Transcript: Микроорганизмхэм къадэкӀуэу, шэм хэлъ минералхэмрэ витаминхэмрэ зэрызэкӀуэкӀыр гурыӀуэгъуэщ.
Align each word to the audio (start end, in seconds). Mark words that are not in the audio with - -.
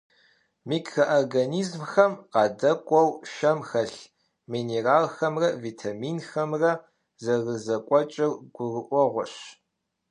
Микроорганизмхэм 0.69 2.11
къадэкӀуэу, 2.31 3.09
шэм 3.33 3.59
хэлъ 3.69 4.01
минералхэмрэ 4.51 5.49
витаминхэмрэ 5.63 6.71
зэрызэкӀуэкӀыр 7.23 8.31
гурыӀуэгъуэщ. 8.55 9.33